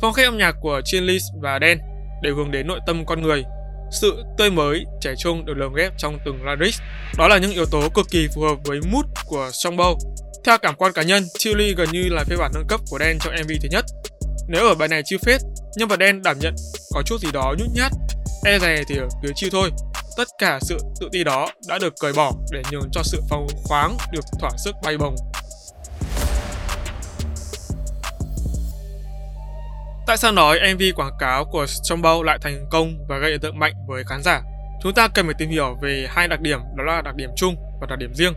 Phong 0.00 0.12
cách 0.14 0.26
âm 0.26 0.38
nhạc 0.38 0.54
của 0.60 0.80
chilis 0.84 1.22
và 1.42 1.58
Đen 1.58 1.78
đều 2.22 2.36
hướng 2.36 2.50
đến 2.50 2.66
nội 2.66 2.80
tâm 2.86 3.06
con 3.06 3.22
người. 3.22 3.44
Sự 3.90 4.22
tươi 4.38 4.50
mới, 4.50 4.84
trẻ 5.00 5.14
trung 5.18 5.44
được 5.44 5.54
lồng 5.56 5.74
ghép 5.74 5.92
trong 5.98 6.18
từng 6.24 6.38
lyrics. 6.44 6.80
Đó 7.18 7.28
là 7.28 7.38
những 7.38 7.52
yếu 7.52 7.66
tố 7.66 7.88
cực 7.94 8.06
kỳ 8.10 8.28
phù 8.34 8.42
hợp 8.42 8.56
với 8.64 8.80
mood 8.92 9.04
của 9.26 9.50
Strongbow. 9.52 9.96
Theo 10.44 10.58
cảm 10.58 10.74
quan 10.74 10.92
cá 10.92 11.02
nhân, 11.02 11.24
Chili 11.38 11.74
gần 11.74 11.88
như 11.92 12.08
là 12.10 12.24
phiên 12.24 12.38
bản 12.38 12.50
nâng 12.54 12.66
cấp 12.68 12.80
của 12.90 12.98
Đen 12.98 13.18
trong 13.20 13.34
MV 13.42 13.50
thứ 13.62 13.68
nhất. 13.70 13.84
Nếu 14.48 14.68
ở 14.68 14.74
bài 14.74 14.88
này 14.88 15.02
chưa 15.06 15.16
phết, 15.26 15.40
nhân 15.76 15.88
vật 15.88 15.98
Đen 15.98 16.22
đảm 16.22 16.38
nhận 16.38 16.54
có 16.94 17.02
chút 17.06 17.20
gì 17.20 17.28
đó 17.32 17.54
nhút 17.58 17.68
nhát, 17.74 17.92
e 18.44 18.58
rè 18.58 18.82
thì 18.88 18.96
ở 18.96 19.08
phía 19.22 19.30
chiêu 19.34 19.50
thôi. 19.52 19.70
Tất 20.16 20.28
cả 20.38 20.58
sự 20.62 20.78
tự 21.00 21.08
ti 21.12 21.24
đó 21.24 21.48
đã 21.68 21.78
được 21.78 21.94
cởi 22.00 22.12
bỏ 22.12 22.32
để 22.52 22.62
nhường 22.70 22.90
cho 22.92 23.02
sự 23.04 23.22
phóng 23.30 23.46
khoáng 23.64 23.96
được 24.12 24.24
thỏa 24.40 24.50
sức 24.64 24.74
bay 24.84 24.96
bồng 24.96 25.16
Tại 30.08 30.16
sao 30.16 30.32
nói 30.32 30.60
MV 30.74 30.82
quảng 30.96 31.12
cáo 31.18 31.44
của 31.44 31.66
Strombo 31.66 32.22
lại 32.22 32.38
thành 32.42 32.66
công 32.70 33.06
và 33.08 33.18
gây 33.18 33.32
ấn 33.32 33.40
tượng 33.40 33.58
mạnh 33.58 33.72
với 33.88 34.04
khán 34.04 34.22
giả? 34.22 34.42
Chúng 34.82 34.94
ta 34.94 35.08
cần 35.08 35.26
phải 35.26 35.34
tìm 35.38 35.50
hiểu 35.50 35.76
về 35.82 36.06
hai 36.10 36.28
đặc 36.28 36.40
điểm 36.40 36.60
đó 36.76 36.84
là 36.84 37.02
đặc 37.02 37.14
điểm 37.16 37.30
chung 37.36 37.56
và 37.80 37.86
đặc 37.90 37.98
điểm 37.98 38.14
riêng. 38.14 38.34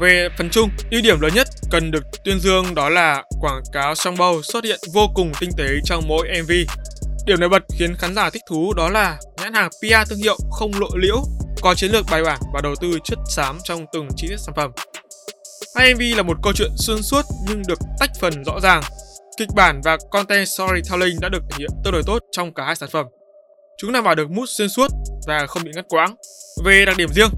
Về 0.00 0.28
phần 0.38 0.50
chung, 0.50 0.70
ưu 0.90 1.02
điểm 1.02 1.20
lớn 1.20 1.32
nhất 1.34 1.48
cần 1.70 1.90
được 1.90 2.04
tuyên 2.24 2.40
dương 2.40 2.74
đó 2.74 2.88
là 2.88 3.22
quảng 3.40 3.62
cáo 3.72 3.94
Strombo 3.94 4.32
xuất 4.42 4.64
hiện 4.64 4.80
vô 4.94 5.08
cùng 5.14 5.32
tinh 5.40 5.50
tế 5.56 5.68
trong 5.84 6.04
mỗi 6.08 6.28
MV. 6.42 6.50
Điểm 7.26 7.40
nổi 7.40 7.48
bật 7.48 7.62
khiến 7.78 7.96
khán 7.98 8.14
giả 8.14 8.30
thích 8.30 8.42
thú 8.48 8.72
đó 8.76 8.88
là 8.88 9.18
nhãn 9.40 9.54
hàng 9.54 9.70
PR 9.70 10.10
thương 10.10 10.18
hiệu 10.18 10.36
không 10.50 10.70
lộ 10.80 10.88
liễu, 10.96 11.22
có 11.62 11.74
chiến 11.74 11.90
lược 11.90 12.06
bài 12.10 12.22
bản 12.24 12.38
và 12.54 12.60
đầu 12.60 12.74
tư 12.80 12.98
chất 13.04 13.18
xám 13.28 13.58
trong 13.64 13.86
từng 13.92 14.08
chi 14.16 14.28
tiết 14.28 14.38
sản 14.38 14.54
phẩm. 14.54 14.70
Hai 15.76 15.94
MV 15.94 16.00
là 16.16 16.22
một 16.22 16.36
câu 16.42 16.52
chuyện 16.52 16.70
xuyên 16.76 17.02
suốt 17.02 17.22
nhưng 17.48 17.62
được 17.68 17.78
tách 18.00 18.10
phần 18.20 18.44
rõ 18.44 18.60
ràng 18.60 18.82
Kịch 19.40 19.54
bản 19.54 19.80
và 19.84 19.96
content 20.10 20.48
storytelling 20.48 21.20
đã 21.20 21.28
được 21.28 21.42
thể 21.50 21.56
hiện 21.58 21.70
tương 21.84 21.92
đối 21.92 22.02
tốt 22.06 22.18
trong 22.32 22.54
cả 22.54 22.64
hai 22.64 22.76
sản 22.76 22.88
phẩm. 22.92 23.06
Chúng 23.78 23.92
đảm 23.92 24.04
bảo 24.04 24.14
được 24.14 24.30
mood 24.30 24.48
xuyên 24.48 24.68
suốt 24.68 24.86
và 25.26 25.46
không 25.46 25.64
bị 25.64 25.70
ngắt 25.74 25.84
quãng. 25.88 26.14
Về 26.64 26.84
đặc 26.84 26.96
điểm 26.96 27.08
riêng, 27.08 27.30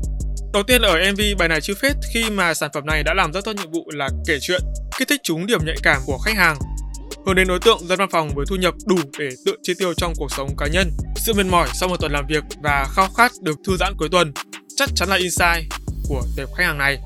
đầu 0.52 0.62
tiên 0.62 0.82
ở 0.82 1.12
MV 1.12 1.20
bài 1.38 1.48
này 1.48 1.60
chưa 1.60 1.74
phết 1.74 1.92
khi 2.14 2.30
mà 2.30 2.54
sản 2.54 2.70
phẩm 2.74 2.86
này 2.86 3.02
đã 3.02 3.14
làm 3.14 3.32
rất 3.32 3.44
tốt 3.44 3.52
nhiệm 3.56 3.70
vụ 3.70 3.90
là 3.92 4.08
kể 4.26 4.38
chuyện, 4.40 4.60
kích 4.98 5.08
thích 5.08 5.20
chúng 5.24 5.46
điểm 5.46 5.60
nhạy 5.64 5.76
cảm 5.82 6.00
của 6.06 6.18
khách 6.18 6.36
hàng, 6.36 6.56
hướng 7.26 7.34
đến 7.34 7.48
đối 7.48 7.58
tượng 7.58 7.78
dân 7.78 7.98
văn 7.98 8.10
phòng 8.10 8.30
với 8.34 8.46
thu 8.48 8.56
nhập 8.56 8.74
đủ 8.86 8.96
để 9.18 9.28
tự 9.46 9.56
chi 9.62 9.72
tiêu 9.78 9.94
trong 9.94 10.12
cuộc 10.16 10.32
sống 10.32 10.48
cá 10.58 10.66
nhân. 10.66 10.90
Sự 11.16 11.32
mệt 11.34 11.46
mỏi 11.46 11.68
sau 11.74 11.88
một 11.88 11.96
tuần 12.00 12.12
làm 12.12 12.26
việc 12.26 12.44
và 12.62 12.86
khao 12.90 13.08
khát 13.16 13.32
được 13.42 13.58
thư 13.66 13.76
giãn 13.76 13.94
cuối 13.98 14.08
tuần 14.12 14.32
chắc 14.76 14.88
chắn 14.94 15.08
là 15.08 15.16
insight 15.16 15.72
của 16.08 16.22
tệp 16.36 16.48
khách 16.56 16.64
hàng 16.64 16.78
này. 16.78 16.98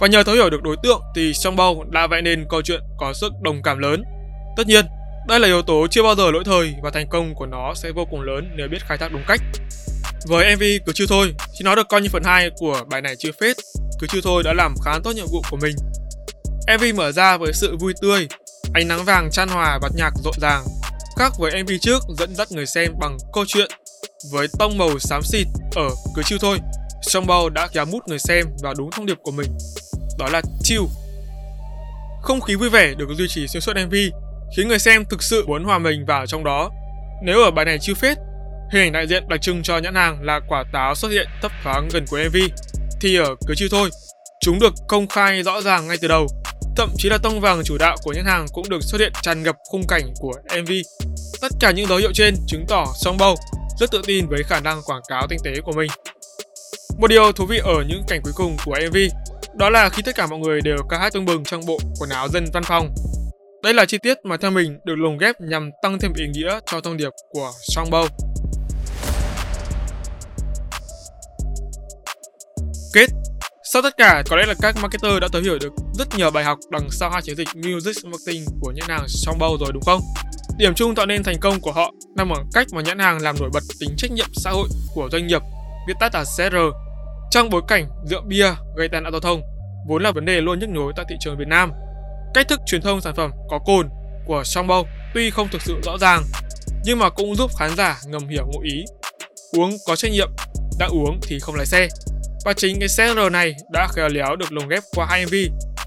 Và 0.00 0.08
nhờ 0.08 0.22
thấu 0.22 0.34
hiểu 0.34 0.50
được 0.50 0.62
đối 0.62 0.76
tượng 0.82 1.00
thì 1.14 1.32
trong 1.34 1.56
bao 1.56 1.84
đã 1.90 2.06
vẽ 2.06 2.20
nên 2.20 2.44
câu 2.50 2.62
chuyện 2.62 2.80
có 2.98 3.12
sức 3.12 3.32
đồng 3.42 3.62
cảm 3.62 3.78
lớn. 3.78 4.02
Tất 4.56 4.66
nhiên, 4.66 4.86
Đây 5.26 5.40
là 5.40 5.46
yếu 5.46 5.62
tố 5.62 5.86
chưa 5.90 6.02
bao 6.02 6.14
giờ 6.14 6.30
lỗi 6.30 6.42
thời 6.44 6.74
và 6.82 6.90
thành 6.90 7.08
công 7.08 7.34
của 7.34 7.46
nó 7.46 7.74
sẽ 7.74 7.92
vô 7.92 8.04
cùng 8.10 8.20
lớn 8.20 8.50
nếu 8.56 8.68
biết 8.68 8.86
khai 8.86 8.98
thác 8.98 9.12
đúng 9.12 9.22
cách. 9.28 9.40
Với 10.26 10.56
MV 10.56 10.62
cứ 10.86 10.92
chưa 10.94 11.06
thôi, 11.08 11.34
thì 11.38 11.64
nó 11.64 11.74
được 11.74 11.88
coi 11.88 12.02
như 12.02 12.08
phần 12.12 12.22
2 12.24 12.50
của 12.56 12.80
bài 12.90 13.00
này 13.00 13.14
chưa 13.18 13.30
phết, 13.40 13.56
cứ 14.00 14.06
chưa 14.06 14.20
thôi 14.24 14.42
đã 14.42 14.52
làm 14.52 14.74
khá 14.84 14.98
tốt 15.04 15.12
nhiệm 15.12 15.26
vụ 15.32 15.42
của 15.50 15.56
mình. 15.56 15.76
MV 16.78 16.84
mở 16.96 17.12
ra 17.12 17.36
với 17.36 17.52
sự 17.52 17.76
vui 17.76 17.92
tươi, 18.02 18.28
ánh 18.74 18.88
nắng 18.88 19.04
vàng 19.04 19.30
chan 19.32 19.48
hòa 19.48 19.78
và 19.82 19.88
nhạc 19.96 20.10
rộn 20.24 20.34
ràng. 20.40 20.64
Khác 21.18 21.32
với 21.38 21.62
MV 21.62 21.70
trước 21.80 22.02
dẫn 22.18 22.34
dắt 22.34 22.48
người 22.52 22.66
xem 22.66 22.92
bằng 23.00 23.16
câu 23.32 23.44
chuyện 23.46 23.70
với 24.32 24.46
tông 24.58 24.78
màu 24.78 24.98
xám 24.98 25.22
xịt 25.22 25.46
ở 25.76 25.88
cứ 26.14 26.22
chiêu 26.22 26.38
thôi, 26.40 26.58
Song 27.02 27.26
Bao 27.26 27.48
đã 27.48 27.68
kéo 27.72 27.84
mút 27.84 28.08
người 28.08 28.18
xem 28.18 28.46
vào 28.62 28.74
đúng 28.78 28.90
thông 28.90 29.06
điệp 29.06 29.18
của 29.22 29.32
mình, 29.32 29.48
đó 30.18 30.28
là 30.32 30.42
chill. 30.62 30.82
Không 32.22 32.40
khí 32.40 32.54
vui 32.54 32.70
vẻ 32.70 32.94
được 32.98 33.06
duy 33.18 33.26
trì 33.28 33.48
xuyên 33.48 33.60
suốt 33.60 33.72
MV, 33.86 33.94
khiến 34.56 34.68
người 34.68 34.78
xem 34.78 35.04
thực 35.04 35.22
sự 35.22 35.46
muốn 35.46 35.64
hòa 35.64 35.78
mình 35.78 36.04
vào 36.06 36.26
trong 36.26 36.44
đó. 36.44 36.70
Nếu 37.22 37.42
ở 37.42 37.50
bài 37.50 37.64
này 37.64 37.78
chưa 37.80 37.94
phết, 37.94 38.18
hình 38.72 38.82
ảnh 38.82 38.92
đại 38.92 39.06
diện 39.06 39.28
đặc 39.28 39.42
trưng 39.42 39.62
cho 39.62 39.78
nhãn 39.78 39.94
hàng 39.94 40.22
là 40.22 40.40
quả 40.48 40.64
táo 40.72 40.94
xuất 40.94 41.08
hiện 41.08 41.28
thấp 41.42 41.52
thoáng 41.62 41.88
gần 41.92 42.04
cuối 42.10 42.28
MV, 42.28 42.36
thì 43.00 43.16
ở 43.16 43.34
cứ 43.46 43.54
chưa 43.56 43.68
thôi, 43.70 43.90
chúng 44.40 44.60
được 44.60 44.74
công 44.88 45.06
khai 45.06 45.42
rõ 45.42 45.60
ràng 45.60 45.88
ngay 45.88 45.96
từ 46.00 46.08
đầu. 46.08 46.26
Thậm 46.76 46.90
chí 46.96 47.08
là 47.08 47.18
tông 47.18 47.40
vàng 47.40 47.62
chủ 47.64 47.78
đạo 47.78 47.96
của 48.02 48.12
nhãn 48.12 48.24
hàng 48.24 48.46
cũng 48.52 48.68
được 48.68 48.82
xuất 48.82 49.00
hiện 49.00 49.12
tràn 49.22 49.42
ngập 49.42 49.56
khung 49.70 49.86
cảnh 49.88 50.14
của 50.20 50.32
MV. 50.62 50.72
Tất 51.40 51.52
cả 51.60 51.70
những 51.70 51.86
dấu 51.86 51.98
hiệu 51.98 52.10
trên 52.14 52.34
chứng 52.46 52.64
tỏ 52.68 52.86
Song 52.96 53.16
Bao 53.18 53.34
rất 53.78 53.90
tự 53.90 54.02
tin 54.06 54.26
với 54.28 54.42
khả 54.42 54.60
năng 54.60 54.82
quảng 54.82 55.02
cáo 55.08 55.26
tinh 55.28 55.38
tế 55.44 55.60
của 55.64 55.72
mình. 55.72 55.90
Một 56.98 57.06
điều 57.06 57.32
thú 57.32 57.46
vị 57.46 57.58
ở 57.64 57.84
những 57.88 58.02
cảnh 58.08 58.20
cuối 58.24 58.32
cùng 58.36 58.56
của 58.64 58.78
MV 58.88 58.96
đó 59.54 59.70
là 59.70 59.88
khi 59.88 60.02
tất 60.02 60.14
cả 60.16 60.26
mọi 60.26 60.38
người 60.38 60.60
đều 60.60 60.76
ca 60.88 60.98
hát 60.98 61.12
tương 61.12 61.24
bừng 61.24 61.44
trong 61.44 61.66
bộ 61.66 61.78
quần 61.98 62.10
áo 62.10 62.28
dân 62.28 62.46
văn 62.52 62.62
phòng. 62.62 62.94
Đây 63.62 63.74
là 63.74 63.84
chi 63.84 63.98
tiết 63.98 64.18
mà 64.24 64.36
theo 64.36 64.50
mình 64.50 64.78
được 64.84 64.94
lồng 64.96 65.18
ghép 65.18 65.40
nhằm 65.40 65.70
tăng 65.82 65.98
thêm 65.98 66.12
ý 66.16 66.26
nghĩa 66.28 66.60
cho 66.66 66.80
thông 66.80 66.96
điệp 66.96 67.10
của 67.30 67.50
Songbow. 67.74 68.06
Kết 72.94 73.06
Sau 73.72 73.82
tất 73.82 73.96
cả, 73.96 74.22
có 74.30 74.36
lẽ 74.36 74.46
là 74.46 74.54
các 74.62 74.74
marketer 74.82 75.20
đã 75.20 75.28
thấu 75.32 75.42
hiểu 75.42 75.58
được 75.60 75.72
rất 75.94 76.08
nhiều 76.16 76.30
bài 76.30 76.44
học 76.44 76.58
đằng 76.70 76.88
sau 76.90 77.10
hai 77.10 77.22
chiến 77.22 77.36
dịch 77.36 77.48
Music 77.56 78.04
Marketing 78.04 78.44
của 78.60 78.72
nhãn 78.72 78.88
hàng 78.88 79.06
Songbow 79.06 79.56
rồi 79.56 79.72
đúng 79.72 79.82
không? 79.82 80.00
Điểm 80.58 80.74
chung 80.74 80.94
tạo 80.94 81.06
nên 81.06 81.22
thành 81.22 81.40
công 81.40 81.60
của 81.60 81.72
họ 81.72 81.92
nằm 82.16 82.30
ở 82.30 82.42
cách 82.54 82.66
mà 82.72 82.82
nhãn 82.82 82.98
hàng 82.98 83.22
làm 83.22 83.36
nổi 83.40 83.50
bật 83.52 83.62
tính 83.80 83.90
trách 83.96 84.10
nhiệm 84.12 84.28
xã 84.34 84.50
hội 84.50 84.68
của 84.94 85.08
doanh 85.12 85.26
nghiệp, 85.26 85.42
viết 85.88 85.94
tắt 86.00 86.14
là 86.14 86.24
CR 86.36 86.56
trong 87.30 87.50
bối 87.50 87.62
cảnh 87.68 87.88
rượu 88.06 88.22
bia 88.26 88.50
gây 88.76 88.88
tai 88.88 89.00
nạn 89.00 89.12
giao 89.12 89.20
thông 89.20 89.42
vốn 89.88 90.02
là 90.02 90.10
vấn 90.10 90.24
đề 90.24 90.40
luôn 90.40 90.58
nhức 90.58 90.68
nhối 90.68 90.92
tại 90.96 91.04
thị 91.08 91.16
trường 91.20 91.38
Việt 91.38 91.48
Nam, 91.48 91.72
cách 92.34 92.48
thức 92.48 92.60
truyền 92.66 92.82
thông 92.82 93.00
sản 93.00 93.14
phẩm 93.14 93.30
có 93.50 93.58
cồn 93.58 93.88
của 94.26 94.42
Strongbow 94.42 94.84
tuy 95.14 95.30
không 95.30 95.48
thực 95.48 95.62
sự 95.62 95.80
rõ 95.84 95.98
ràng, 95.98 96.22
nhưng 96.84 96.98
mà 96.98 97.10
cũng 97.10 97.34
giúp 97.34 97.50
khán 97.58 97.76
giả 97.76 98.00
ngầm 98.06 98.28
hiểu 98.28 98.46
ngụ 98.52 98.60
ý. 98.60 98.84
Uống 99.56 99.76
có 99.86 99.96
trách 99.96 100.12
nhiệm, 100.12 100.30
đã 100.78 100.86
uống 100.86 101.20
thì 101.22 101.38
không 101.40 101.54
lái 101.54 101.66
xe. 101.66 101.88
Và 102.44 102.52
chính 102.52 102.80
cái 102.80 102.88
CR 102.88 103.32
này 103.32 103.54
đã 103.72 103.88
khéo 103.92 104.08
léo 104.08 104.36
được 104.36 104.52
lồng 104.52 104.68
ghép 104.68 104.82
qua 104.96 105.06
hai 105.10 105.26
MV, 105.26 105.34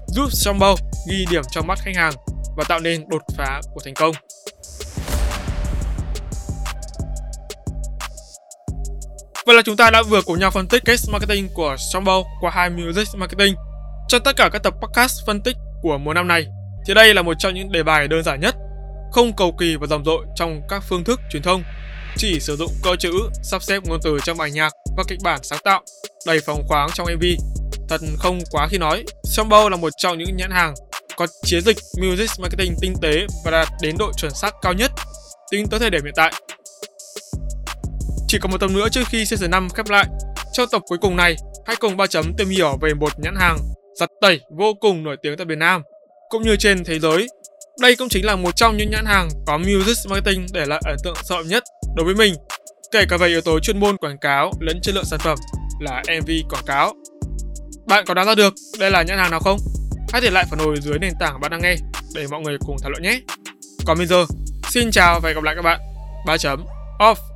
giúp 0.06 0.28
Strongbow 0.30 0.76
ghi 1.10 1.26
điểm 1.30 1.42
trong 1.50 1.66
mắt 1.66 1.78
khách 1.82 1.96
hàng 1.96 2.12
và 2.56 2.64
tạo 2.68 2.80
nên 2.80 3.08
đột 3.08 3.22
phá 3.36 3.60
của 3.74 3.80
thành 3.84 3.94
công. 3.94 4.14
Vậy 9.46 9.56
là 9.56 9.62
chúng 9.64 9.76
ta 9.76 9.90
đã 9.90 10.02
vừa 10.02 10.22
cùng 10.22 10.38
nhau 10.38 10.50
phân 10.50 10.68
tích 10.68 10.84
case 10.84 11.12
marketing 11.12 11.48
của 11.54 11.76
Strongbow 11.78 12.24
qua 12.40 12.50
hai 12.54 12.70
music 12.70 13.08
marketing. 13.14 13.54
Trong 14.08 14.22
tất 14.24 14.36
cả 14.36 14.48
các 14.52 14.62
tập 14.62 14.74
podcast 14.82 15.26
phân 15.26 15.40
tích 15.42 15.56
của 15.82 15.98
mùa 15.98 16.14
năm 16.14 16.28
này, 16.28 16.46
thì 16.86 16.94
đây 16.94 17.14
là 17.14 17.22
một 17.22 17.34
trong 17.38 17.54
những 17.54 17.72
đề 17.72 17.82
bài 17.82 18.08
đơn 18.08 18.22
giản 18.22 18.40
nhất, 18.40 18.54
không 19.12 19.36
cầu 19.36 19.56
kỳ 19.58 19.76
và 19.76 19.86
rầm 19.86 20.04
rộ 20.04 20.18
trong 20.34 20.60
các 20.68 20.82
phương 20.88 21.04
thức 21.04 21.20
truyền 21.30 21.42
thông, 21.42 21.62
chỉ 22.16 22.40
sử 22.40 22.56
dụng 22.56 22.70
cơ 22.82 22.96
chữ, 22.96 23.12
sắp 23.42 23.62
xếp 23.62 23.82
ngôn 23.84 24.00
từ 24.02 24.18
trong 24.24 24.38
bài 24.38 24.50
nhạc 24.50 24.72
và 24.96 25.04
kịch 25.08 25.18
bản 25.22 25.40
sáng 25.42 25.60
tạo, 25.64 25.82
đầy 26.26 26.40
phóng 26.40 26.62
khoáng 26.68 26.88
trong 26.94 27.06
MV. 27.14 27.24
Thật 27.88 28.00
không 28.18 28.38
quá 28.50 28.68
khi 28.70 28.78
nói, 28.78 29.04
Songbo 29.24 29.68
là 29.68 29.76
một 29.76 29.92
trong 29.96 30.18
những 30.18 30.36
nhãn 30.36 30.50
hàng 30.50 30.74
có 31.16 31.26
chiến 31.42 31.60
dịch 31.60 31.76
music 32.02 32.30
marketing 32.40 32.74
tinh 32.80 32.94
tế 33.02 33.26
và 33.44 33.50
đạt 33.50 33.68
đến 33.82 33.96
độ 33.98 34.12
chuẩn 34.16 34.34
xác 34.34 34.54
cao 34.62 34.72
nhất 34.72 34.92
tính 35.50 35.66
tới 35.70 35.80
thời 35.80 35.90
điểm 35.90 36.04
hiện 36.04 36.14
tại 36.16 36.32
chỉ 38.28 38.38
còn 38.38 38.52
một 38.52 38.58
tập 38.58 38.70
nữa 38.70 38.88
trước 38.88 39.02
khi 39.08 39.24
season 39.24 39.50
5 39.50 39.68
khép 39.74 39.88
lại. 39.88 40.06
Trong 40.52 40.68
tập 40.72 40.82
cuối 40.86 40.98
cùng 40.98 41.16
này, 41.16 41.36
hãy 41.66 41.76
cùng 41.76 41.96
ba 41.96 42.06
chấm 42.06 42.34
tìm 42.38 42.48
hiểu 42.48 42.78
về 42.80 42.94
một 42.94 43.12
nhãn 43.18 43.34
hàng 43.36 43.58
giặt 44.00 44.10
tẩy 44.20 44.40
vô 44.58 44.74
cùng 44.80 45.04
nổi 45.04 45.16
tiếng 45.22 45.36
tại 45.36 45.46
Việt 45.46 45.58
Nam, 45.58 45.82
cũng 46.28 46.42
như 46.42 46.56
trên 46.56 46.84
thế 46.84 46.98
giới. 46.98 47.26
Đây 47.80 47.96
cũng 47.96 48.08
chính 48.08 48.26
là 48.26 48.36
một 48.36 48.56
trong 48.56 48.76
những 48.76 48.90
nhãn 48.90 49.04
hàng 49.04 49.28
có 49.46 49.58
music 49.58 49.96
marketing 50.10 50.46
để 50.52 50.64
lại 50.66 50.80
ấn 50.86 50.96
tượng 51.04 51.16
sâu 51.22 51.42
nhất 51.42 51.64
đối 51.96 52.06
với 52.06 52.14
mình, 52.14 52.34
kể 52.92 53.04
cả 53.08 53.16
về 53.16 53.28
yếu 53.28 53.40
tố 53.40 53.60
chuyên 53.60 53.80
môn 53.80 53.96
quảng 53.96 54.18
cáo 54.18 54.52
lẫn 54.60 54.80
chất 54.82 54.94
lượng 54.94 55.04
sản 55.04 55.20
phẩm 55.20 55.38
là 55.80 56.02
MV 56.20 56.30
quảng 56.50 56.64
cáo. 56.66 56.92
Bạn 57.86 58.04
có 58.06 58.14
đoán 58.14 58.26
ra 58.26 58.34
được 58.34 58.54
đây 58.78 58.90
là 58.90 59.02
nhãn 59.02 59.18
hàng 59.18 59.30
nào 59.30 59.40
không? 59.40 59.58
Hãy 60.12 60.20
để 60.20 60.30
lại 60.30 60.44
phản 60.50 60.58
hồi 60.58 60.76
dưới 60.80 60.98
nền 60.98 61.12
tảng 61.20 61.40
bạn 61.40 61.50
đang 61.50 61.60
nghe 61.62 61.76
để 62.14 62.26
mọi 62.30 62.40
người 62.40 62.56
cùng 62.66 62.76
thảo 62.82 62.90
luận 62.90 63.02
nhé. 63.02 63.20
Còn 63.86 63.98
bây 63.98 64.06
giờ, 64.06 64.26
xin 64.70 64.90
chào 64.90 65.20
và 65.20 65.28
hẹn 65.28 65.34
gặp 65.34 65.44
lại 65.44 65.54
các 65.54 65.62
bạn. 65.62 65.80
Ba 66.26 66.38
chấm 66.38 66.64
off. 66.98 67.35